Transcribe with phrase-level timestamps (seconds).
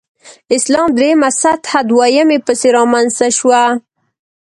[0.55, 3.63] اسلام درېمه سطح دویمې پسې رامنځته شوه.